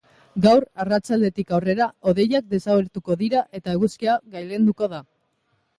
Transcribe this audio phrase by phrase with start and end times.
[0.45, 5.07] Gaur arratsaldetik aurrera, hodeiak desagertuko dira eta eguzkia gailenduko da.